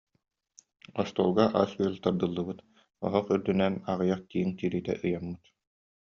Остуолга 1.01 1.43
асүөл 1.61 1.95
тардыллыбыт, 2.03 2.59
оһох 3.05 3.25
үрдүнэн 3.33 3.73
аҕыйах 3.91 4.21
тииҥ 4.31 4.49
тириитэ 4.59 4.93
ыйаммыт 5.05 5.43